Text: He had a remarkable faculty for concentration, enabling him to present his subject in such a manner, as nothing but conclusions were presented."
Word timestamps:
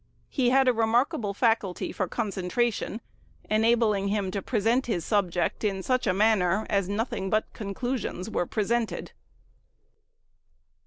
He 0.29 0.49
had 0.49 0.67
a 0.67 0.73
remarkable 0.73 1.35
faculty 1.35 1.91
for 1.91 2.07
concentration, 2.07 3.01
enabling 3.51 4.07
him 4.07 4.31
to 4.31 4.41
present 4.41 4.87
his 4.87 5.05
subject 5.05 5.63
in 5.63 5.83
such 5.83 6.07
a 6.07 6.11
manner, 6.13 6.65
as 6.71 6.89
nothing 6.89 7.29
but 7.29 7.53
conclusions 7.53 8.27
were 8.27 8.47
presented." 8.47 9.11